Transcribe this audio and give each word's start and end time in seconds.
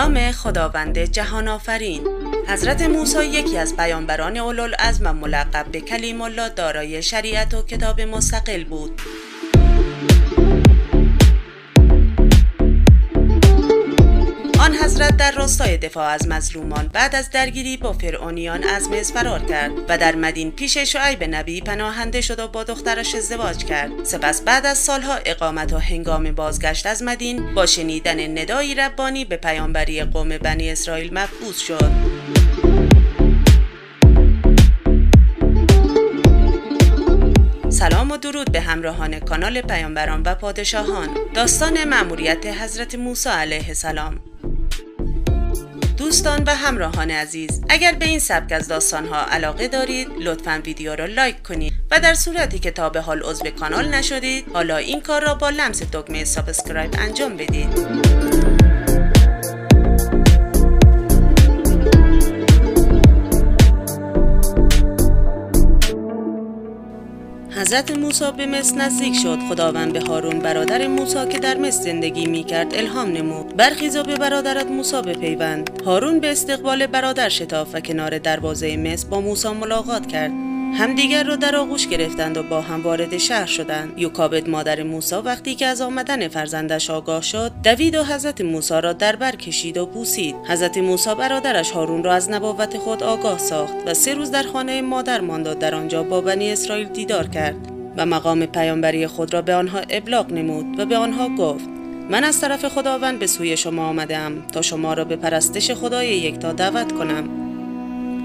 نام 0.00 0.32
خداوند 0.32 0.98
جهان 0.98 1.48
آفرین 1.48 2.06
حضرت 2.48 2.82
موسی 2.82 3.24
یکی 3.24 3.58
از 3.58 3.76
پیامبران 3.76 4.36
اولوالعزم 4.36 5.06
و 5.06 5.12
ملقب 5.12 5.66
به 5.72 5.80
کلیم 5.80 6.20
الله 6.20 6.48
دارای 6.48 7.02
شریعت 7.02 7.54
و 7.54 7.62
کتاب 7.62 8.00
مستقل 8.00 8.64
بود. 8.64 9.00
در 15.20 15.32
راستای 15.32 15.76
دفاع 15.76 16.08
از 16.08 16.28
مظلومان 16.28 16.90
بعد 16.92 17.14
از 17.14 17.30
درگیری 17.30 17.76
با 17.76 17.92
فرعونیان 17.92 18.64
از 18.64 18.90
مصر 18.90 19.14
فرار 19.14 19.40
کرد 19.40 19.72
و 19.88 19.98
در 19.98 20.16
مدین 20.16 20.50
پیش 20.50 20.78
شعیب 20.78 21.24
نبی 21.24 21.60
پناهنده 21.60 22.20
شد 22.20 22.38
و 22.38 22.48
با 22.48 22.64
دخترش 22.64 23.14
ازدواج 23.14 23.64
کرد. 23.64 24.04
سپس 24.04 24.42
بعد 24.42 24.66
از 24.66 24.78
سالها 24.78 25.14
اقامت 25.24 25.72
و 25.72 25.78
هنگام 25.78 26.32
بازگشت 26.32 26.86
از 26.86 27.02
مدین 27.02 27.54
با 27.54 27.66
شنیدن 27.66 28.38
ندایی 28.38 28.74
ربانی 28.74 29.24
به 29.24 29.36
پیامبری 29.36 30.04
قوم 30.04 30.28
بنی 30.38 30.70
اسرائیل 30.70 31.10
مبعوث 31.10 31.58
شد. 31.58 31.90
سلام 37.68 38.10
و 38.10 38.16
درود 38.16 38.52
به 38.52 38.60
همراهان 38.60 39.18
کانال 39.18 39.60
پیامبران 39.60 40.22
و 40.22 40.34
پادشاهان. 40.34 41.08
داستان 41.34 41.84
مأموریت 41.84 42.46
حضرت 42.46 42.94
موسی 42.94 43.28
علیه 43.28 43.68
السلام. 43.68 44.29
دوستان 46.00 46.44
و 46.46 46.54
همراهان 46.54 47.10
عزیز 47.10 47.60
اگر 47.68 47.92
به 47.92 48.04
این 48.04 48.18
سبک 48.18 48.52
از 48.52 48.68
داستانها 48.68 49.26
علاقه 49.26 49.68
دارید 49.68 50.08
لطفا 50.20 50.62
ویدیو 50.64 50.96
را 50.96 51.04
لایک 51.04 51.42
کنید 51.42 51.72
و 51.90 52.00
در 52.00 52.14
صورتی 52.14 52.58
که 52.58 52.70
تا 52.70 52.90
به 52.90 53.00
حال 53.00 53.22
عضو 53.22 53.50
کانال 53.50 53.88
نشدید 53.88 54.44
حالا 54.52 54.76
این 54.76 55.00
کار 55.00 55.22
را 55.22 55.34
با 55.34 55.50
لمس 55.50 55.82
دکمه 55.82 56.24
subscribe 56.24 56.94
انجام 56.98 57.36
بدید. 57.36 58.29
حضرت 67.70 67.98
موسی 67.98 68.24
به 68.36 68.46
مصر 68.46 68.76
نزدیک 68.76 69.14
شد. 69.14 69.38
خداوند 69.48 69.92
به 69.92 70.00
هارون 70.00 70.38
برادر 70.38 70.86
موسی 70.86 71.26
که 71.26 71.38
در 71.38 71.58
مصر 71.58 71.82
زندگی 71.82 72.26
می 72.26 72.44
کرد 72.44 72.74
الهام 72.74 73.12
نمود. 73.12 73.56
برخیز 73.56 73.96
و 73.96 74.02
به 74.02 74.16
برادرت 74.16 74.66
موسی 74.66 75.02
بپیوند 75.02 75.82
هارون 75.86 76.20
به 76.20 76.30
استقبال 76.32 76.86
برادر 76.86 77.28
شتاف 77.28 77.68
و 77.72 77.80
کنار 77.80 78.18
دروازه 78.18 78.76
مصر 78.76 79.08
با 79.08 79.20
موسی 79.20 79.48
ملاقات 79.48 80.06
کرد. 80.06 80.49
همدیگر 80.74 81.24
را 81.24 81.36
در 81.36 81.56
آغوش 81.56 81.88
گرفتند 81.88 82.36
و 82.36 82.42
با 82.42 82.60
هم 82.60 82.82
وارد 82.82 83.18
شهر 83.18 83.46
شدند. 83.46 83.92
یوکابد 83.96 84.48
مادر 84.48 84.82
موسی 84.82 85.14
وقتی 85.14 85.54
که 85.54 85.66
از 85.66 85.80
آمدن 85.80 86.28
فرزندش 86.28 86.90
آگاه 86.90 87.22
شد 87.22 87.52
دوید 87.64 87.94
و 87.94 88.04
حضرت 88.04 88.40
موسی 88.40 88.80
را 88.80 88.92
در 88.92 89.16
بر 89.16 89.36
کشید 89.36 89.76
و 89.76 89.86
بوسید. 89.86 90.34
حضرت 90.48 90.78
موسی 90.78 91.14
برادرش 91.14 91.70
هارون 91.70 92.04
را 92.04 92.12
از 92.14 92.30
نبوت 92.30 92.78
خود 92.78 93.02
آگاه 93.02 93.38
ساخت 93.38 93.74
و 93.86 93.94
سه 93.94 94.14
روز 94.14 94.30
در 94.30 94.42
خانه 94.42 94.82
مادر 94.82 95.20
ماند 95.20 95.46
و 95.46 95.54
در 95.54 95.74
آنجا 95.74 96.02
با 96.02 96.20
بنی 96.20 96.52
اسرائیل 96.52 96.88
دیدار 96.88 97.26
کرد 97.26 97.56
و 97.96 98.06
مقام 98.06 98.46
پیامبری 98.46 99.06
خود 99.06 99.34
را 99.34 99.42
به 99.42 99.54
آنها 99.54 99.78
ابلاغ 99.90 100.32
نمود 100.32 100.80
و 100.80 100.86
به 100.86 100.96
آنها 100.96 101.28
گفت 101.28 101.68
من 102.10 102.24
از 102.24 102.40
طرف 102.40 102.68
خداوند 102.68 103.18
به 103.18 103.26
سوی 103.26 103.56
شما 103.56 103.86
آمدم 103.86 104.46
تا 104.52 104.62
شما 104.62 104.94
را 104.94 105.04
به 105.04 105.16
پرستش 105.16 105.70
خدای 105.70 106.08
یکتا 106.08 106.52
دعوت 106.52 106.92
کنم. 106.92 107.39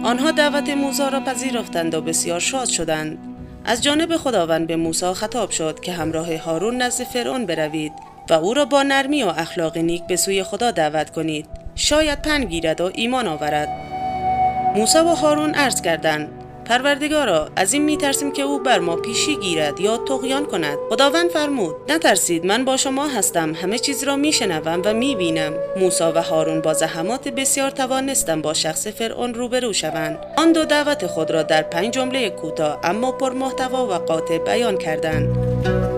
آنها 0.06 0.32
دعوت 0.32 0.70
موسی 0.70 1.04
را 1.12 1.20
پذیرفتند 1.20 1.94
و 1.96 2.02
بسیار 2.02 2.40
شاد 2.40 2.68
شدند. 2.68 3.18
از 3.66 3.84
جانب 3.84 4.18
خداوند 4.18 4.68
به 4.68 4.76
موسی 4.76 5.14
خطاب 5.14 5.50
شد 5.50 5.80
که 5.80 5.92
همراه 5.92 6.38
هارون 6.38 6.82
نزد 6.82 7.04
فرعون 7.04 7.46
بروید 7.46 7.94
و 8.30 8.34
او 8.34 8.54
را 8.54 8.66
با 8.66 8.84
نرمی 8.84 9.24
و 9.24 9.28
اخلاق 9.28 9.78
نیک 9.78 10.08
به 10.08 10.16
سوی 10.16 10.44
خدا 10.44 10.72
دعوت 10.72 11.10
کنید. 11.10 11.46
شاید 11.76 12.22
پن 12.22 12.44
گیرد 12.44 12.82
و 12.82 12.92
ایمان 12.96 13.28
آورد. 13.28 13.70
موسی 14.76 14.98
و 14.98 15.08
هارون 15.08 15.54
عرض 15.54 15.82
کردند 15.82 16.35
پروردگارا 16.66 17.50
از 17.56 17.74
این 17.74 17.84
میترسیم 17.84 18.32
که 18.32 18.42
او 18.42 18.60
بر 18.60 18.80
ما 18.80 18.96
پیشی 18.96 19.36
گیرد 19.36 19.80
یا 19.80 19.98
تقیان 19.98 20.46
کند. 20.46 20.78
خداوند 20.90 21.30
فرمود 21.30 21.76
نترسید 21.90 22.46
من 22.46 22.66
با 22.66 22.78
شما 22.78 23.08
هستم 23.08 23.54
همه 23.54 23.80
چیز 23.80 24.04
را 24.04 24.16
میشنوم 24.16 24.82
و 24.86 24.94
می‌بینم. 24.94 25.54
موسی 25.80 26.04
و 26.04 26.22
هارون 26.22 26.62
با 26.62 26.74
زحمات 26.74 27.28
بسیار 27.28 27.70
توانستم 27.70 28.42
با 28.42 28.54
شخص 28.54 28.88
فرعون 28.88 29.34
روبرو 29.34 29.74
شوند. 29.74 30.18
آن 30.38 30.52
دو 30.52 30.66
دعوت 30.66 31.08
خود 31.08 31.32
را 31.32 31.44
در 31.44 31.62
پنج 31.62 31.94
جمله 31.94 32.30
کوتاه 32.30 32.80
اما 32.84 33.12
پر 33.12 33.34
محتوا 33.34 33.86
و 33.86 33.92
قاطع 33.94 34.38
بیان 34.38 34.78
کردند. 34.78 35.95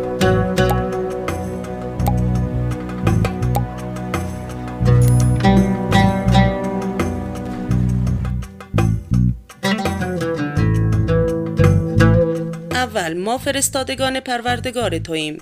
اول 12.98 13.18
ما 13.18 13.38
فرستادگان 13.38 14.20
پروردگار 14.20 14.98
توییم. 14.98 15.38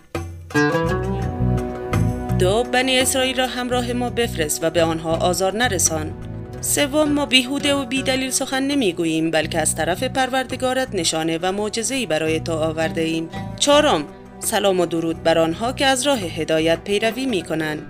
دو 2.40 2.64
بنی 2.64 3.00
اسرائیل 3.00 3.38
را 3.38 3.48
همراه 3.48 3.94
ما 3.94 4.10
بفرست 4.10 4.64
و 4.64 4.70
به 4.70 4.84
آنها 4.84 5.16
آزار 5.16 5.58
نرسان. 5.58 6.14
سوم 6.62 7.12
ما 7.12 7.26
بیهوده 7.26 7.74
و 7.74 7.86
بیدلیل 7.86 8.30
سخن 8.30 8.64
نمی‌گوییم 8.64 9.32
بلکه 9.32 9.60
از 9.60 9.76
طرف 9.76 10.04
پروردگارت 10.04 10.96
نشانه 10.96 11.40
و 11.42 11.52
معجزه‌ای 11.52 12.06
برای 12.06 12.40
تو 12.40 12.54
آورده 12.54 13.02
ایم. 13.02 13.30
چهارم 13.60 14.06
سلام 14.40 14.80
و 14.80 14.86
درود 14.86 15.24
بر 15.24 15.38
آنها 15.38 15.74
که 15.74 15.86
از 15.86 16.08
راه 16.08 16.20
هدایت 16.20 16.84
پیروی 16.84 17.26
می 17.26 17.42
کنند 17.42 17.82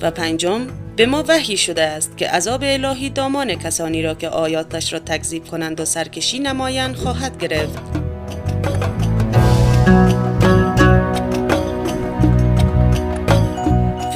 و 0.00 0.10
پنجم 0.10 0.66
به 0.96 1.06
ما 1.06 1.24
وحی 1.28 1.56
شده 1.56 1.82
است 1.82 2.16
که 2.16 2.28
عذاب 2.28 2.60
الهی 2.64 3.10
دامان 3.10 3.54
کسانی 3.54 4.02
را 4.02 4.14
که 4.14 4.28
آیاتش 4.28 4.92
را 4.92 4.98
تکذیب 4.98 5.44
کنند 5.44 5.80
و 5.80 5.84
سرکشی 5.84 6.38
نمایند 6.38 6.96
خواهد 6.96 7.38
گرفت. 7.38 8.05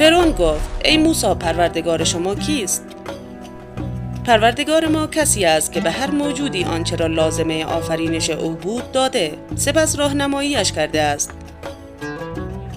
فرون 0.01 0.31
گفت 0.31 0.69
ای 0.85 0.97
موسی 0.97 1.33
پروردگار 1.33 2.03
شما 2.03 2.35
کیست؟ 2.35 2.85
پروردگار 4.25 4.87
ما 4.87 5.07
کسی 5.07 5.45
است 5.45 5.71
که 5.71 5.79
به 5.79 5.91
هر 5.91 6.11
موجودی 6.11 6.63
آنچه 6.63 6.95
را 6.95 7.07
لازمه 7.07 7.65
آفرینش 7.65 8.29
او 8.29 8.49
بود 8.49 8.91
داده 8.91 9.37
سپس 9.55 9.99
راهنماییش 9.99 10.71
کرده 10.71 11.01
است 11.01 11.33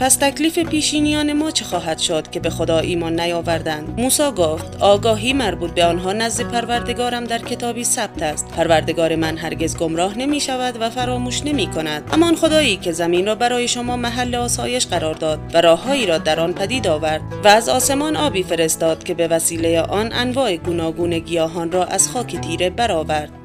پس 0.00 0.16
تکلیف 0.16 0.58
پیشینیان 0.58 1.32
ما 1.32 1.50
چه 1.50 1.64
خواهد 1.64 1.98
شد 1.98 2.30
که 2.30 2.40
به 2.40 2.50
خدا 2.50 2.78
ایمان 2.78 3.20
نیاوردند؟ 3.20 4.00
موسی 4.00 4.30
گفت 4.30 4.76
آگاهی 4.80 5.32
مربوط 5.32 5.70
به 5.70 5.84
آنها 5.84 6.12
نزد 6.12 6.42
پروردگارم 6.42 7.24
در 7.24 7.38
کتابی 7.38 7.84
ثبت 7.84 8.22
است. 8.22 8.48
پروردگار 8.48 9.16
من 9.16 9.36
هرگز 9.36 9.76
گمراه 9.76 10.18
نمی 10.18 10.40
شود 10.40 10.76
و 10.80 10.90
فراموش 10.90 11.42
نمی 11.44 11.66
کند. 11.66 12.08
اما 12.12 12.26
آن 12.26 12.36
خدایی 12.36 12.76
که 12.76 12.92
زمین 12.92 13.26
را 13.26 13.34
برای 13.34 13.68
شما 13.68 13.96
محل 13.96 14.34
آسایش 14.34 14.86
قرار 14.86 15.14
داد 15.14 15.40
و 15.54 15.60
راههایی 15.60 16.06
را 16.06 16.18
در 16.18 16.40
آن 16.40 16.52
پدید 16.52 16.86
آورد 16.86 17.22
و 17.44 17.48
از 17.48 17.68
آسمان 17.68 18.16
آبی 18.16 18.42
فرستاد 18.42 19.04
که 19.04 19.14
به 19.14 19.28
وسیله 19.28 19.80
آن 19.80 20.12
انواع 20.12 20.56
گوناگون 20.56 21.18
گیاهان 21.18 21.72
را 21.72 21.84
از 21.84 22.08
خاک 22.08 22.36
تیره 22.40 22.70
برآورد. 22.70 23.43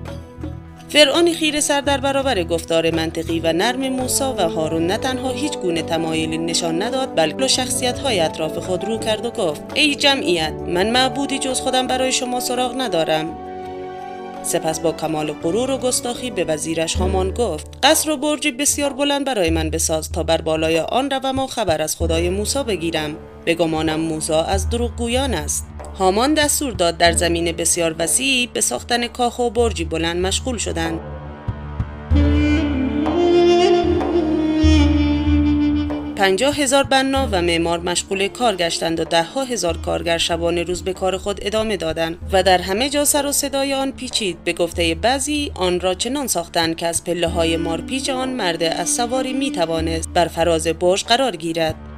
فرعون 0.90 1.34
خیر 1.34 1.60
سر 1.60 1.82
در 1.82 1.98
برابر 1.98 2.44
گفتار 2.44 2.92
منطقی 2.92 3.40
و 3.40 3.54
نرم 3.54 3.90
موسی 3.90 4.24
و 4.24 4.50
هارون 4.50 4.88
نه 4.88 4.98
تنها 4.98 5.32
هیچ 5.32 5.58
گونه 5.58 5.82
تمایلی 5.82 6.38
نشان 6.38 6.82
نداد 6.82 7.16
بلکه 7.16 7.48
شخصیت 7.48 8.00
های 8.00 8.20
اطراف 8.20 8.58
خود 8.58 8.84
رو 8.84 8.98
کرد 8.98 9.26
و 9.26 9.32
گفت 9.32 9.62
ای 9.74 9.96
جمعیت 9.96 10.54
من 10.68 10.90
معبودی 10.90 11.40
جز 11.40 11.60
خودم 11.60 11.88
برای 11.88 12.12
شما 12.12 12.40
سراغ 12.40 12.76
ندارم. 12.78 13.38
سپس 14.44 14.80
با 14.80 14.92
کمال 14.92 15.32
غرور 15.32 15.72
و 15.72 15.78
گستاخی 15.78 16.32
به 16.32 16.44
وزیرش 16.44 16.96
هامان 16.96 17.32
گفت 17.32 17.68
قصر 17.84 18.10
و 18.10 18.18
برجی 18.18 18.52
بسیار 18.52 18.94
بلند 18.94 19.26
برای 19.26 19.50
من 19.50 19.70
بساز 19.70 20.12
تا 20.12 20.24
بر 20.24 20.42
بالای 20.42 20.80
آن 20.80 21.10
روم 21.10 21.40
و 21.40 21.48
خبر 21.48 21.82
از 21.82 21.96
خدای 21.96 22.30
موسی 22.30 22.64
بگیرم. 22.64 23.16
بگمانم 23.46 24.00
موسی 24.00 24.34
از 24.34 24.70
دروغگویان 24.70 25.34
است. 25.34 25.69
هامان 26.00 26.34
دستور 26.34 26.72
داد 26.72 26.98
در 26.98 27.12
زمین 27.12 27.52
بسیار 27.52 27.96
وسیعی 28.00 28.48
به 28.48 28.62
ساختن 28.62 29.08
کاخ 29.08 29.40
و 29.40 29.50
برجی 29.50 29.86
بلند 29.86 30.26
مشغول 30.26 30.58
شدند. 30.58 31.00
پنجاه 36.16 36.56
هزار 36.56 36.84
بنا 36.84 37.28
و 37.32 37.42
معمار 37.42 37.80
مشغول 37.80 38.28
کار 38.28 38.56
گشتند 38.56 39.00
و 39.00 39.04
ده 39.04 39.24
ها 39.24 39.44
هزار 39.44 39.78
کارگر 39.78 40.18
شبانه 40.18 40.64
روز 40.64 40.84
به 40.84 40.94
کار 40.94 41.18
خود 41.18 41.40
ادامه 41.42 41.78
دادند 41.78 42.18
و 42.32 42.44
در 42.44 42.58
همه 42.58 42.90
جا 42.90 43.06
سر 43.06 43.26
و 43.26 43.32
صدای 43.32 43.74
آن 43.74 43.92
پیچید. 43.92 44.44
به 44.44 44.54
گفته 44.54 44.96
بعضی 44.96 45.52
آن 45.56 45.80
را 45.80 45.94
چنان 45.94 46.28
ساختند 46.28 46.76
که 46.76 46.88
از 46.88 47.04
پله 47.04 47.28
های 47.28 47.58
مارپیچ 47.58 48.10
آن 48.10 48.30
مرد 48.30 48.64
از 48.64 48.90
سواری 48.90 49.34
می 49.34 49.52
توانست 49.52 50.10
بر 50.10 50.28
فراز 50.28 50.68
برج 50.68 51.04
قرار 51.04 51.36
گیرد. 51.36 51.89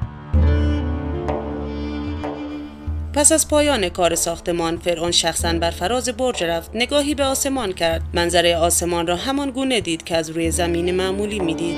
پس 3.14 3.32
از 3.32 3.48
پایان 3.48 3.90
کار 3.90 4.16
ساختمان 4.16 4.78
فرعون 4.78 5.12
شخصا 5.12 5.54
بر 5.54 5.72
فراز 5.72 6.10
برج 6.10 6.44
رفت 6.44 6.72
نگاهی 6.74 7.16
به 7.16 7.24
آسمان 7.24 7.74
کرد. 7.74 8.02
منظره 8.14 8.56
آسمان 8.56 9.08
را 9.08 9.16
همان 9.16 9.52
گونه 9.52 9.82
دید 9.82 10.04
که 10.04 10.18
از 10.18 10.30
روی 10.30 10.52
زمین 10.52 10.96
معمولی 10.96 11.40
می‌دید. 11.40 11.78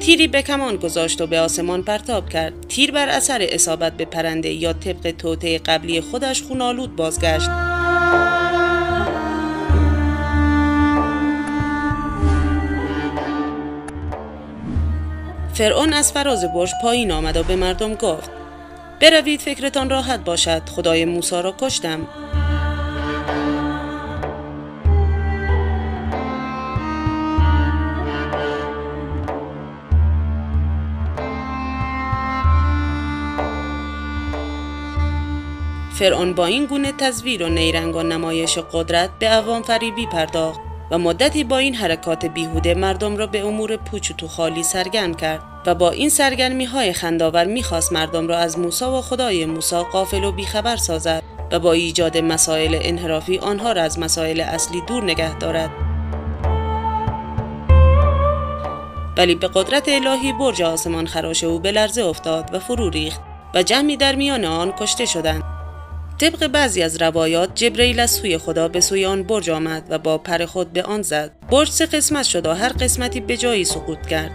تیری 0.00 0.28
به 0.28 0.42
کمان 0.42 0.76
گذاشت 0.76 1.20
و 1.20 1.26
به 1.26 1.40
آسمان 1.40 1.82
پرتاب 1.82 2.28
کرد. 2.28 2.52
تیر 2.68 2.92
بر 2.92 3.08
اثر 3.08 3.46
اصابت 3.50 3.92
به 3.92 4.04
پرنده 4.04 4.48
یا 4.48 4.72
طبق 4.72 5.10
توطعه 5.10 5.58
قبلی 5.58 6.00
خودش 6.00 6.42
خونالود 6.42 6.96
بازگشت. 6.96 7.67
فرعون 15.58 15.92
از 15.92 16.12
فراز 16.12 16.44
برج 16.44 16.72
پایین 16.82 17.12
آمد 17.12 17.36
و 17.36 17.42
به 17.42 17.56
مردم 17.56 17.94
گفت 17.94 18.30
بروید 19.00 19.40
فکرتان 19.40 19.90
راحت 19.90 20.24
باشد 20.24 20.62
خدای 20.68 21.04
موسی 21.04 21.42
را 21.42 21.54
کشتم. 21.58 22.08
فرعون 35.92 36.34
با 36.34 36.46
این 36.46 36.66
گونه 36.66 36.92
تزویر 36.92 37.42
و 37.42 37.48
نیرنگ 37.48 37.96
و 37.96 38.02
نمایش 38.02 38.58
قدرت 38.58 39.10
به 39.18 39.28
عوام 39.28 39.62
فریبی 39.62 40.06
پرداخت. 40.06 40.67
و 40.90 40.98
مدتی 40.98 41.44
با 41.44 41.58
این 41.58 41.74
حرکات 41.74 42.26
بیهوده 42.26 42.74
مردم 42.74 43.16
را 43.16 43.26
به 43.26 43.46
امور 43.46 43.76
پوچ 43.76 44.10
و 44.10 44.14
تو 44.14 44.28
خالی 44.28 44.62
سرگرم 44.62 45.14
کرد 45.14 45.42
و 45.66 45.74
با 45.74 45.90
این 45.90 46.08
سرگرمی 46.08 46.64
های 46.64 46.92
خنداور 46.92 47.44
می‌خواست 47.44 47.92
مردم 47.92 48.28
را 48.28 48.38
از 48.38 48.58
موسی 48.58 48.84
و 48.84 49.00
خدای 49.00 49.46
موسی 49.46 49.76
قافل 49.76 50.24
و 50.24 50.32
بیخبر 50.32 50.76
سازد 50.76 51.22
و 51.52 51.58
با 51.58 51.72
ایجاد 51.72 52.18
مسائل 52.18 52.78
انحرافی 52.82 53.38
آنها 53.38 53.72
را 53.72 53.82
از 53.82 53.98
مسائل 53.98 54.40
اصلی 54.40 54.80
دور 54.80 55.04
نگه 55.04 55.38
دارد. 55.38 55.70
ولی 59.16 59.34
به 59.34 59.48
قدرت 59.54 59.88
الهی 59.88 60.32
برج 60.32 60.62
آسمان 60.62 61.06
خراش 61.06 61.44
او 61.44 61.58
به 61.58 61.72
لرزه 61.72 62.04
افتاد 62.04 62.54
و 62.54 62.58
فرو 62.58 62.90
ریخت 62.90 63.20
و 63.54 63.62
جمعی 63.62 63.96
در 63.96 64.14
میان 64.14 64.44
آن 64.44 64.72
کشته 64.78 65.06
شدند. 65.06 65.57
طبق 66.18 66.46
بعضی 66.46 66.82
از 66.82 67.02
روایات 67.02 67.54
جبرئیل 67.54 68.00
از 68.00 68.10
سوی 68.10 68.38
خدا 68.38 68.68
به 68.68 68.80
سوی 68.80 69.06
آن 69.06 69.22
برج 69.22 69.50
آمد 69.50 69.86
و 69.90 69.98
با 69.98 70.18
پر 70.18 70.44
خود 70.44 70.72
به 70.72 70.82
آن 70.82 71.02
زد. 71.02 71.30
برج 71.50 71.70
سه 71.70 71.86
قسمت 71.86 72.24
شد 72.24 72.46
و 72.46 72.54
هر 72.54 72.68
قسمتی 72.68 73.20
به 73.20 73.36
جایی 73.36 73.64
سقوط 73.64 74.06
کرد. 74.06 74.30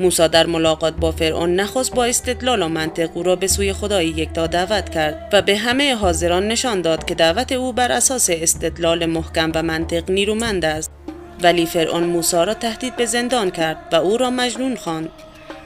موسی 0.00 0.28
در 0.28 0.46
ملاقات 0.46 0.94
با 0.96 1.10
فرعون 1.10 1.54
نخست 1.54 1.94
با 1.94 2.04
استدلال 2.04 2.62
و 2.62 2.68
منطق 2.68 3.10
او 3.14 3.22
را 3.22 3.36
به 3.36 3.46
سوی 3.46 3.72
خدای 3.72 4.06
یکتا 4.06 4.46
دعوت 4.46 4.88
کرد 4.88 5.28
و 5.32 5.42
به 5.42 5.56
همه 5.56 5.94
حاضران 5.94 6.48
نشان 6.48 6.82
داد 6.82 7.04
که 7.04 7.14
دعوت 7.14 7.52
او 7.52 7.72
بر 7.72 7.92
اساس 7.92 8.30
استدلال 8.32 9.06
محکم 9.06 9.52
و 9.54 9.62
منطق 9.62 10.10
نیرومند 10.10 10.64
است. 10.64 10.99
ولی 11.42 11.66
فرعون 11.66 12.04
موسی 12.04 12.36
را 12.36 12.54
تهدید 12.54 12.96
به 12.96 13.06
زندان 13.06 13.50
کرد 13.50 13.76
و 13.92 13.96
او 13.96 14.16
را 14.16 14.30
مجنون 14.30 14.76
خواند. 14.76 15.08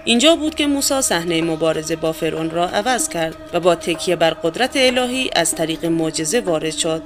اینجا 0.05 0.37
بود 0.37 0.55
که 0.55 0.67
موسی 0.67 1.03
صحنه 1.03 1.43
مبارزه 1.43 1.97
با 1.97 2.13
فرعون 2.13 2.51
را 2.51 2.69
عوض 2.69 3.09
کرد 3.09 3.37
و 3.53 3.61
با 3.61 3.75
تکیه 3.75 4.17
بر 4.17 4.31
قدرت 4.31 4.71
الهی 4.75 5.31
از 5.37 5.55
طریق 5.55 5.85
معجزه 5.85 6.41
وارد 6.41 6.71
شد 6.71 7.03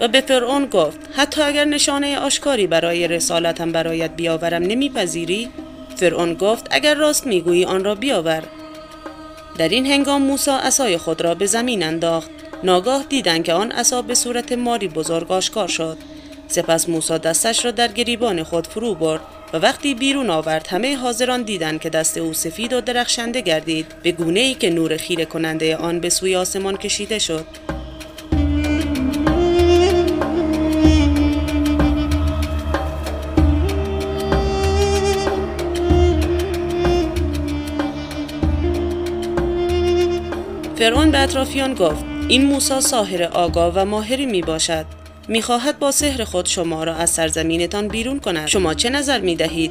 و 0.00 0.08
به 0.08 0.20
فرعون 0.20 0.66
گفت 0.66 0.98
حتی 1.16 1.42
اگر 1.42 1.64
نشانه 1.64 2.18
آشکاری 2.18 2.66
برای 2.66 3.08
رسالتم 3.08 3.72
برایت 3.72 4.10
بیاورم 4.10 4.62
نمیپذیری؟ 4.62 5.48
فرعون 5.96 6.34
گفت 6.34 6.68
اگر 6.70 6.94
راست 6.94 7.26
می‌گویی 7.26 7.64
آن 7.64 7.84
را 7.84 7.94
بیاور. 7.94 8.42
در 9.58 9.68
این 9.68 9.86
هنگام 9.86 10.22
موسی 10.22 10.50
عصای 10.50 10.98
خود 10.98 11.20
را 11.20 11.34
به 11.34 11.46
زمین 11.46 11.82
انداخت. 11.82 12.30
ناگاه 12.64 13.04
دیدند 13.08 13.44
که 13.44 13.52
آن 13.52 13.72
عصا 13.72 14.02
به 14.02 14.14
صورت 14.14 14.52
ماری 14.52 14.88
بزرگ 14.88 15.32
آشکار 15.32 15.68
شد. 15.68 15.98
سپس 16.52 16.88
موسی 16.88 17.18
دستش 17.18 17.64
را 17.64 17.70
در 17.70 17.88
گریبان 17.88 18.42
خود 18.42 18.66
فرو 18.66 18.94
برد 18.94 19.20
و 19.52 19.56
وقتی 19.56 19.94
بیرون 19.94 20.30
آورد 20.30 20.66
همه 20.66 20.96
حاضران 20.96 21.42
دیدند 21.42 21.80
که 21.80 21.90
دست 21.90 22.18
او 22.18 22.32
سفید 22.32 22.72
و 22.72 22.80
درخشنده 22.80 23.40
گردید. 23.40 23.86
به 24.02 24.12
گونه 24.12 24.40
ای 24.40 24.54
که 24.54 24.70
نور 24.70 24.96
خیره 24.96 25.24
کننده 25.24 25.76
آن 25.76 26.00
به 26.00 26.08
سوی 26.08 26.36
آسمان 26.36 26.76
کشیده 26.76 27.18
شد. 27.18 27.46
فرعون 40.76 41.10
به 41.10 41.18
اطرافیان 41.18 41.74
گفت 41.74 42.04
این 42.28 42.44
موسی 42.44 42.80
ساحر 42.80 43.22
آگاه 43.22 43.72
و 43.74 43.84
ماهری 43.84 44.26
می 44.26 44.42
باشد 44.42 45.01
می‌خواهد 45.28 45.78
با 45.78 45.90
سحر 45.90 46.24
خود 46.24 46.46
شما 46.46 46.84
را 46.84 46.94
از 46.94 47.10
سرزمینتان 47.10 47.88
بیرون 47.88 48.20
کند. 48.20 48.46
شما 48.46 48.74
چه 48.74 48.90
نظر 48.90 49.20
می 49.20 49.36
دهید؟ 49.36 49.70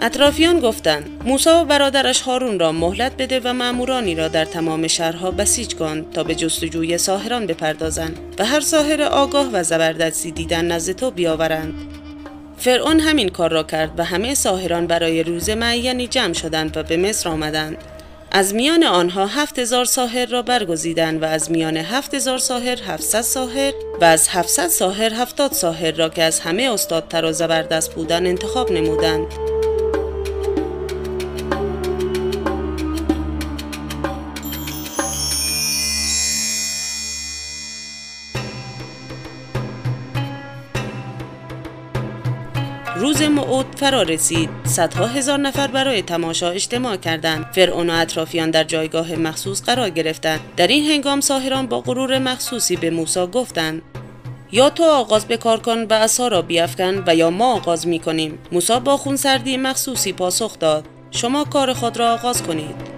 اطرافیان 0.00 0.60
گفتند 0.60 1.10
موسی 1.24 1.50
و 1.50 1.64
برادرش 1.64 2.20
هارون 2.20 2.58
را 2.58 2.72
مهلت 2.72 3.16
بده 3.16 3.40
و 3.44 3.52
مامورانی 3.52 4.14
را 4.14 4.28
در 4.28 4.44
تمام 4.44 4.86
شهرها 4.86 5.30
بسیج 5.30 5.74
کن 5.74 6.06
تا 6.10 6.24
به 6.24 6.34
جستجوی 6.34 6.98
ساهران 6.98 7.46
بپردازند 7.46 8.18
و 8.38 8.44
هر 8.44 8.60
ساهر 8.60 9.02
آگاه 9.02 9.48
و 9.52 9.62
زبردستی 9.62 10.30
دیدن 10.30 10.64
نزد 10.64 10.92
تو 10.92 11.10
بیاورند. 11.10 11.74
فرعون 12.58 13.00
همین 13.00 13.28
کار 13.28 13.50
را 13.50 13.62
کرد 13.62 13.92
و 13.96 14.04
همه 14.04 14.34
ساهران 14.34 14.86
برای 14.86 15.22
روز 15.22 15.50
معینی 15.50 16.06
جمع 16.06 16.32
شدند 16.32 16.76
و 16.76 16.82
به 16.82 16.96
مصر 16.96 17.28
آمدند. 17.28 17.76
از 18.34 18.54
میان 18.54 18.84
آنها 18.84 19.26
هفت 19.26 19.58
هزار 19.58 19.84
ساهر 19.84 20.26
را 20.26 20.42
برگزیدند 20.42 21.22
و 21.22 21.24
از 21.24 21.50
میان 21.50 21.76
هفت 21.76 22.14
هزار 22.14 22.38
ساهر 22.38 22.82
هفتصد 22.82 23.20
ساهر 23.20 23.72
و 24.00 24.04
از 24.04 24.28
هفتصد 24.28 24.66
ساهر 24.66 25.14
هفتاد 25.14 25.52
ساهر 25.52 25.90
را 25.90 26.08
که 26.08 26.22
از 26.22 26.40
همه 26.40 26.70
استادتر 26.72 27.24
و 27.24 27.32
زبردست 27.32 27.94
بودن 27.94 28.26
انتخاب 28.26 28.72
نمودند. 28.72 29.51
فرا 43.82 44.02
رسید. 44.02 44.50
صدها 44.64 45.06
هزار 45.06 45.38
نفر 45.38 45.66
برای 45.66 46.02
تماشا 46.02 46.50
اجتماع 46.50 46.96
کردند. 46.96 47.46
فرعون 47.52 47.90
و 47.90 47.92
اطرافیان 47.92 48.50
در 48.50 48.64
جایگاه 48.64 49.14
مخصوص 49.14 49.62
قرار 49.62 49.90
گرفتند. 49.90 50.40
در 50.56 50.66
این 50.66 50.90
هنگام 50.90 51.20
ساهران 51.20 51.66
با 51.66 51.80
غرور 51.80 52.18
مخصوصی 52.18 52.76
به 52.76 52.90
موسی 52.90 53.26
گفتند 53.26 53.82
یا 54.52 54.70
تو 54.70 54.84
آغاز 54.84 55.24
به 55.24 55.36
کار 55.36 55.60
کن 55.60 55.78
و 55.90 55.94
عصا 55.94 56.28
را 56.28 56.42
بیافکن 56.42 57.04
و 57.06 57.14
یا 57.14 57.30
ما 57.30 57.54
آغاز 57.54 57.86
می 57.86 57.98
کنیم. 57.98 58.38
موسی 58.52 58.80
با 58.80 58.96
خونسردی 58.96 59.56
مخصوصی 59.56 60.12
پاسخ 60.12 60.58
داد. 60.58 60.84
شما 61.10 61.44
کار 61.44 61.72
خود 61.72 61.96
را 61.96 62.12
آغاز 62.12 62.42
کنید. 62.42 62.91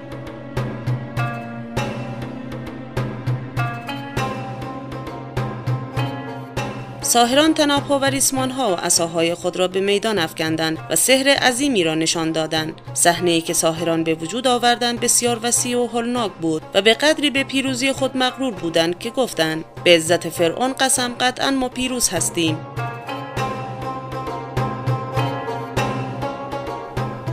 ساهران 7.04 7.54
تنابها 7.54 7.98
و 7.98 8.04
ریسمانها 8.04 8.72
و 8.72 8.74
عصاهای 8.74 9.34
خود 9.34 9.56
را 9.56 9.68
به 9.68 9.80
میدان 9.80 10.18
افکندند 10.18 10.78
و 10.90 10.96
سحر 10.96 11.28
عظیمی 11.28 11.84
را 11.84 11.94
نشان 11.94 12.32
دادند. 12.32 12.80
صحنه 12.94 13.40
که 13.40 13.52
ساهران 13.52 14.04
به 14.04 14.14
وجود 14.14 14.46
آوردند 14.46 15.00
بسیار 15.00 15.40
وسیع 15.42 15.78
و 15.78 15.86
هولناک 15.86 16.32
بود 16.32 16.62
و 16.74 16.82
به 16.82 16.94
قدری 16.94 17.30
به 17.30 17.44
پیروزی 17.44 17.92
خود 17.92 18.16
مغرور 18.16 18.54
بودند 18.54 18.98
که 18.98 19.10
گفتند 19.10 19.64
به 19.84 19.96
عزت 19.96 20.28
فرعون 20.28 20.72
قسم 20.72 21.14
قطعا 21.20 21.50
ما 21.50 21.68
پیروز 21.68 22.08
هستیم. 22.08 22.73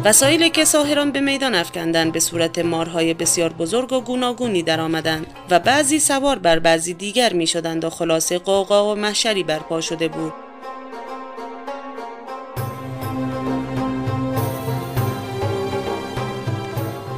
وسایلی 0.05 0.49
که 0.49 0.65
ساهران 0.65 1.11
به 1.11 1.19
میدان 1.19 1.55
افکندند 1.55 2.11
به 2.11 2.19
صورت 2.19 2.59
مارهای 2.59 3.13
بسیار 3.13 3.53
بزرگ 3.53 3.93
و 3.93 4.01
گوناگونی 4.01 4.63
درآمدند 4.63 5.27
و 5.49 5.59
بعضی 5.59 5.99
سوار 5.99 6.39
بر 6.39 6.59
بعضی 6.59 6.93
دیگر 6.93 7.33
می 7.33 7.47
شدند 7.47 7.83
و 7.83 7.89
خلاصه 7.89 8.39
قوقا 8.39 8.91
و 8.91 8.95
محشری 8.95 9.43
برپا 9.43 9.81
شده 9.81 10.07
بود. 10.07 10.33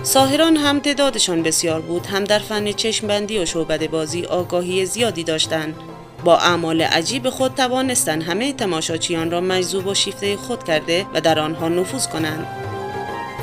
ساهران 0.04 0.58
هم 0.58 0.80
تعدادشان 0.80 1.44
بسیار 1.44 1.82
بود 1.82 2.06
هم 2.06 2.24
در 2.24 2.40
فن 2.40 2.72
چشمبندی 2.72 3.40
و 3.40 3.46
شعبد 3.46 3.90
بازی 3.90 4.25
آگاهی 4.25 4.86
زیادی 4.86 5.24
داشتند. 5.24 5.75
با 6.24 6.38
اعمال 6.38 6.82
عجیب 6.82 7.30
خود 7.30 7.56
توانستند 7.56 8.24
همه 8.24 8.54
تماشاچیان 8.54 9.32
را 9.32 9.42
مجذوب 9.42 9.88
و 9.88 9.94
شیفته 9.94 10.38
خود 10.38 10.63
کرده 10.63 11.06
و 11.13 11.22
در 11.22 11.40
آنها 11.40 11.70
نفوذ 11.70 12.08
کنند. 12.08 12.73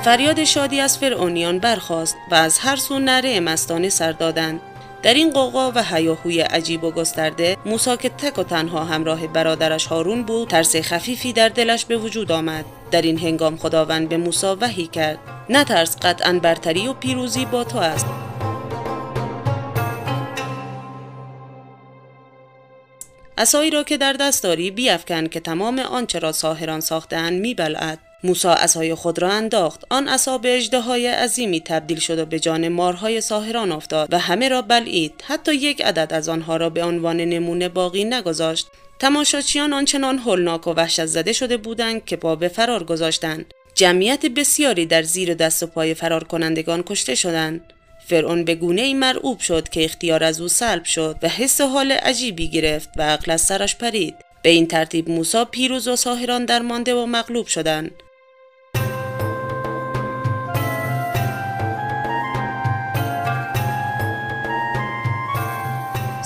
فریاد 0.05 0.45
شادی 0.45 0.81
از 0.81 0.99
فرعونیان 0.99 1.59
برخاست 1.59 2.17
و 2.31 2.35
از 2.35 2.59
هر 2.59 2.77
سو 2.77 2.99
نره 2.99 3.41
مستانه 3.41 3.89
سر 3.89 4.13
دادند. 4.13 4.61
در 5.03 5.15
این 5.15 5.31
قوقا 5.31 5.73
و 5.75 5.83
هیاهوی 5.85 6.41
عجیب 6.41 6.85
و 6.85 6.91
گسترده 6.91 7.57
موسی 7.67 7.97
که 7.97 8.09
تک 8.09 8.39
و 8.39 8.43
تنها 8.43 8.85
همراه 8.85 9.27
برادرش 9.27 9.87
هارون 9.87 10.23
بود 10.23 10.49
ترس 10.49 10.77
خفیفی 10.77 11.33
در 11.33 11.49
دلش 11.49 11.85
به 11.85 11.97
وجود 11.97 12.33
آمد. 12.33 12.65
در 12.91 13.03
این 13.03 13.19
هنگام 13.19 13.57
خداوند 13.57 14.09
به 14.09 14.17
موسی 14.17 14.47
وحی 14.47 14.87
کرد. 14.87 15.19
نترس 15.51 15.97
قطعا 15.97 16.41
برتری 16.43 16.89
و 16.89 16.93
پیروزی 16.93 17.45
با 17.45 17.65
تو 17.65 17.79
است. 17.79 18.07
اسایی 23.39 23.71
را 23.71 23.83
که 23.83 23.97
در 23.97 24.13
دست 24.13 24.43
داری 24.43 24.71
بیافکن 24.71 25.27
که 25.27 25.41
تمام 25.41 25.79
آنچه 25.79 26.19
را 26.19 26.33
ساحران 26.33 26.81
ساختهاند 26.81 27.41
میبلعد. 27.41 28.10
موسا 28.25 28.53
اسای 28.53 28.95
خود 28.95 29.19
را 29.19 29.31
انداخت. 29.31 29.85
آن 29.91 30.09
عصا 30.09 30.39
به 30.39 30.57
اژدهای 30.57 31.07
عظیمی 31.07 31.61
تبدیل 31.61 31.99
شد 31.99 32.19
و 32.19 32.25
به 32.25 32.41
جان 32.41 32.69
مارهای 32.69 33.21
ساحران 33.21 33.73
افتاد 33.73 34.13
و 34.13 34.19
همه 34.19 34.49
را 34.49 34.63
بلعید. 34.63 35.13
حتی 35.27 35.55
یک 35.55 35.83
عدد 35.83 36.13
از 36.13 36.29
آنها 36.29 36.57
را 36.57 36.71
به 36.71 36.85
عنوان 36.85 37.17
نمونه 37.17 37.69
باقی 37.69 38.05
نگذاشت. 38.05 38.67
تماشاچیان 38.99 39.73
آنچنان 39.73 40.19
هولناک 40.19 40.67
و 40.67 40.71
وحشت 40.71 41.07
زده 41.07 41.33
شده 41.33 41.57
بودند 41.57 42.05
که 42.05 42.17
پا 42.17 42.37
به 42.37 42.49
فرار 42.49 42.85
گذاشتند. 42.85 43.55
جمعیت 43.75 44.27
بسیاری 44.27 44.87
در 44.87 45.03
زیر 45.03 45.35
دست 45.35 45.63
و 45.63 45.67
پای 45.67 45.95
فرار 45.95 46.25
کنندگان 46.25 46.83
کشته 46.83 47.15
شدند. 47.15 47.73
فرعون 48.07 48.45
به 48.45 48.55
گونه 48.55 48.83
ای 48.83 48.95
مرعوب 48.95 49.41
شد 49.41 49.69
که 49.69 49.85
اختیار 49.85 50.25
از 50.25 50.41
او 50.41 50.49
سلب 50.49 50.85
شد 50.85 51.17
و 51.23 51.29
حس 51.29 51.61
حال 51.61 51.93
عجیبی 51.93 52.49
گرفت 52.49 52.89
و 52.97 53.03
عقل 53.03 53.33
از 53.33 53.41
سرش 53.41 53.77
پرید. 53.77 54.15
به 54.43 54.51
این 54.51 54.67
ترتیب 54.67 55.11
موسی 55.11 55.45
پیروز 55.51 55.89
و 55.89 55.97
ساهران 55.97 56.45
درمانده 56.45 56.95
و 56.95 57.07
مغلوب 57.07 57.47
شدند. 57.47 57.91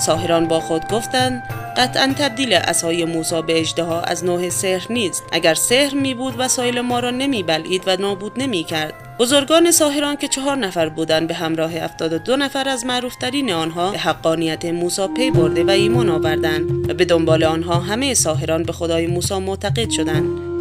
ساهران 0.05 0.47
با 0.47 0.59
خود 0.59 0.87
گفتند 0.87 1.43
قطعا 1.77 2.13
تبدیل 2.19 2.53
اسای 2.53 3.05
موسی 3.05 3.41
به 3.41 3.59
اجدها 3.59 4.01
از 4.01 4.25
نوع 4.25 4.49
سحر 4.49 4.85
نیست. 4.89 5.23
اگر 5.31 5.53
سحر 5.53 5.93
می 5.93 6.13
بود 6.13 6.33
وسایل 6.37 6.81
ما 6.81 6.99
را 6.99 7.11
نمی 7.11 7.43
بلعید 7.43 7.83
و 7.87 7.97
نابود 7.99 8.31
نمی 8.37 8.63
کرد. 8.63 8.93
بزرگان 9.19 9.71
ساهران 9.71 10.15
که 10.15 10.27
چهار 10.27 10.55
نفر 10.55 10.89
بودند 10.89 11.27
به 11.27 11.33
همراه 11.33 11.87
دو 12.17 12.35
نفر 12.35 12.69
از 12.69 12.85
معروفترین 12.85 13.51
آنها 13.51 13.91
به 13.91 13.97
حقانیت 13.97 14.65
موسی 14.65 15.07
پی 15.07 15.31
برده 15.31 15.63
و 15.63 15.69
ایمان 15.69 16.09
آوردند 16.09 16.89
و 16.89 16.93
به 16.93 17.05
دنبال 17.05 17.43
آنها 17.43 17.79
همه 17.79 18.13
ساهران 18.13 18.63
به 18.63 18.73
خدای 18.73 19.07
موسی 19.07 19.39
معتقد 19.39 19.89
شدند. 19.89 20.55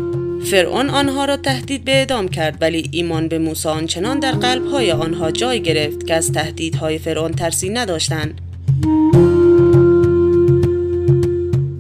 فرعون 0.45 0.91
آنها 0.91 1.25
را 1.25 1.37
تهدید 1.37 1.85
به 1.85 1.93
اعدام 1.93 2.29
کرد 2.29 2.59
ولی 2.61 2.89
ایمان 2.93 3.29
به 3.29 3.39
موسی 3.39 3.69
آنچنان 3.69 4.19
در 4.19 4.33
قلبهای 4.33 4.93
آنها 4.93 5.31
جای 5.31 5.63
گرفت 5.63 6.07
که 6.07 6.15
از 6.15 6.33
تهدیدهای 6.33 6.99
فرعون 6.99 7.33
ترسی 7.33 7.69
نداشتند. 7.69 8.41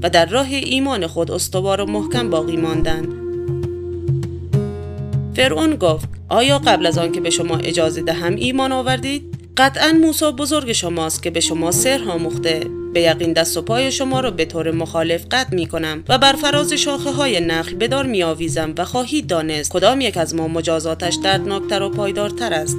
و 0.04 0.11
در 0.11 0.26
راه 0.26 0.46
ایمان 0.49 1.06
خود 1.06 1.30
استوار 1.30 1.80
و 1.80 1.87
محکم 1.87 2.30
باقی 2.30 2.56
ماندند. 2.56 3.08
فرعون 5.37 5.76
گفت 5.76 6.08
آیا 6.28 6.58
قبل 6.58 6.87
از 6.87 6.99
آنکه 6.99 7.20
به 7.20 7.30
شما 7.30 7.56
اجازه 7.56 8.02
دهم 8.02 8.34
ایمان 8.34 8.73
آوردید؟ 8.73 9.34
قطعا 9.56 9.92
موسی 9.92 10.25
بزرگ 10.25 10.73
شماست 10.73 11.23
که 11.23 11.30
به 11.30 11.40
شما 11.40 11.70
سر 11.70 12.04
آموخته. 12.08 12.61
به 12.94 13.00
یقین 13.00 13.32
دست 13.32 13.56
و 13.56 13.62
پای 13.62 13.92
شما 13.92 14.20
را 14.20 14.30
به 14.30 14.44
طور 14.44 14.70
مخالف 14.70 15.25
قطع 15.30 15.54
می 15.54 15.66
کنم 15.66 16.04
و 16.08 16.18
بر 16.18 16.32
فراز 16.32 16.73
شاخه 16.73 17.11
های 17.11 17.40
نخل 17.40 17.75
به 17.75 17.88
دار 17.88 18.06
می 18.06 18.23
آویزم 18.23 18.75
و 18.78 18.84
خواهید 18.84 19.26
دانست 19.26 19.73
کدام 19.73 20.00
یک 20.00 20.16
از 20.16 20.34
ما 20.34 20.49
مجازاتش 20.49 21.14
دردناکتر 21.14 21.82
و 21.82 21.90
پایدارتر 21.90 22.54
است. 22.54 22.76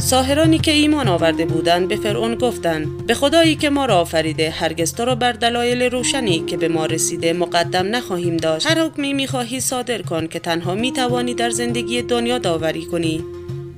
ساهرانی 0.00 0.58
که 0.58 0.70
ایمان 0.70 1.08
آورده 1.08 1.44
بودند 1.44 1.88
به 1.88 1.96
فرعون 1.96 2.34
گفتند 2.34 3.06
به 3.06 3.14
خدایی 3.14 3.56
که 3.56 3.70
ما 3.70 3.86
را 3.86 4.00
آفریده 4.00 4.50
هرگز 4.50 4.94
تو 4.94 5.04
را 5.04 5.14
بر 5.14 5.32
دلایل 5.32 5.82
روشنی 5.82 6.44
که 6.46 6.56
به 6.56 6.68
ما 6.68 6.86
رسیده 6.86 7.32
مقدم 7.32 7.96
نخواهیم 7.96 8.36
داشت. 8.36 8.66
هر 8.66 8.84
حکمی 8.84 9.12
می‌خواهی 9.12 9.60
صادر 9.60 10.02
کن 10.02 10.26
که 10.26 10.38
تنها 10.38 10.74
می‌توانی 10.74 11.34
در 11.34 11.50
زندگی 11.50 12.02
دنیا 12.02 12.38
داوری 12.38 12.86
کنی. 12.86 13.24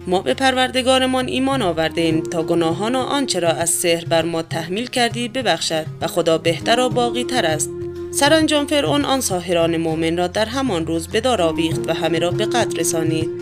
ما 0.07 0.21
به 0.23 0.35
پروردگارمان 0.35 1.29
ایمان 1.29 1.63
آورده 1.63 2.21
تا 2.21 2.43
گناهان 2.43 2.95
و 2.95 2.99
آنچه 2.99 3.41
را 3.41 3.51
از 3.51 3.71
سحر 3.71 4.05
بر 4.05 4.23
ما 4.23 4.43
تحمیل 4.43 4.87
کردی 4.87 5.29
ببخشد 5.29 5.87
و 6.01 6.07
خدا 6.07 6.39
بهتر 6.39 6.81
و 6.81 6.89
باقی 6.89 7.25
تر 7.25 7.47
است. 7.47 7.71
سرانجام 8.11 8.67
فرعون 8.67 9.05
آن 9.05 9.21
ساهران 9.21 9.77
مؤمن 9.77 10.17
را 10.17 10.27
در 10.27 10.47
همان 10.47 10.87
روز 10.87 11.09
به 11.09 11.21
دار 11.21 11.43
آویخت 11.43 11.81
و 11.89 11.93
همه 11.93 12.19
را 12.19 12.31
به 12.31 12.47
قتل 12.47 12.79
رسانید. 12.79 13.42